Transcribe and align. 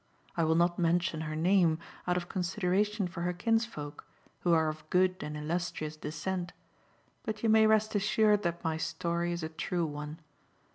I 0.35 0.43
will 0.45 0.55
not 0.55 0.79
mention 0.79 1.21
her 1.21 1.35
name, 1.35 1.77
out 2.07 2.17
of 2.17 2.27
consideration 2.27 3.07
for 3.07 3.21
her 3.21 3.33
kinsfolk, 3.33 4.03
who 4.39 4.51
are 4.51 4.67
of 4.67 4.89
good 4.89 5.17
and 5.21 5.37
illustrious 5.37 5.95
descent; 5.95 6.53
but 7.21 7.43
you 7.43 7.49
may 7.49 7.67
rest 7.67 7.93
assured 7.93 8.41
that 8.41 8.63
my 8.63 8.77
story 8.77 9.31
is 9.31 9.43
a 9.43 9.49
true 9.49 9.85
one. 9.85 10.17